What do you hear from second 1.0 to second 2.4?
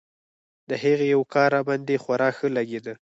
يو کار راباندې خورا